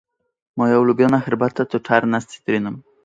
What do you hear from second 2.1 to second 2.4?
z